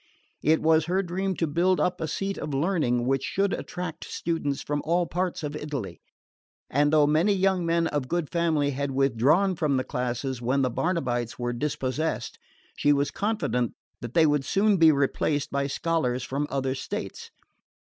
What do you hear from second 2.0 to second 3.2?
a seat of learning